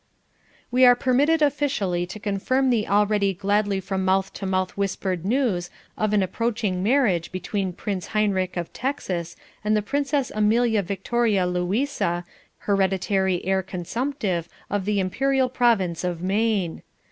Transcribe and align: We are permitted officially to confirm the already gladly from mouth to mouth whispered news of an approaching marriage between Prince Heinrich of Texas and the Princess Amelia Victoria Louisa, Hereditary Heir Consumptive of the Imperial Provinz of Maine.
We 0.71 0.83
are 0.83 0.95
permitted 0.95 1.43
officially 1.43 2.07
to 2.07 2.19
confirm 2.19 2.71
the 2.71 2.87
already 2.87 3.35
gladly 3.35 3.79
from 3.79 4.03
mouth 4.03 4.33
to 4.33 4.47
mouth 4.47 4.75
whispered 4.75 5.23
news 5.23 5.69
of 5.95 6.11
an 6.11 6.23
approaching 6.23 6.81
marriage 6.81 7.31
between 7.31 7.71
Prince 7.71 8.07
Heinrich 8.07 8.57
of 8.57 8.73
Texas 8.73 9.35
and 9.63 9.77
the 9.77 9.83
Princess 9.83 10.31
Amelia 10.33 10.81
Victoria 10.81 11.45
Louisa, 11.45 12.25
Hereditary 12.61 13.45
Heir 13.45 13.61
Consumptive 13.61 14.49
of 14.71 14.85
the 14.85 14.99
Imperial 14.99 15.51
Provinz 15.51 16.03
of 16.03 16.23
Maine. 16.23 16.81